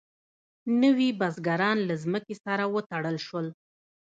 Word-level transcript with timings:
نوي 0.81 1.09
بزګران 1.19 1.77
له 1.89 1.95
ځمکې 2.03 2.35
سره 2.45 2.63
وتړل 2.73 3.17
شول. 3.27 3.47